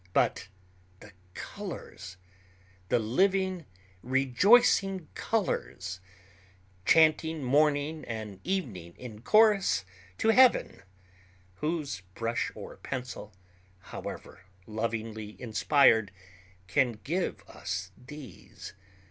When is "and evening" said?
8.05-8.95